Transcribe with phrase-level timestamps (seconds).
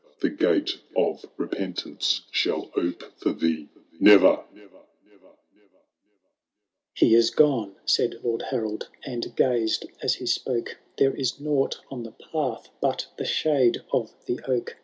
[0.19, 3.69] The gate of repentance shall ope fbr thee
[4.01, 5.67] nxvbr!— XI.
[7.05, 12.69] He is gone,*^Baid Lord Harold, and gazed as he spoke;Thero is nought on the path
[12.81, 14.75] but the shade of the oak.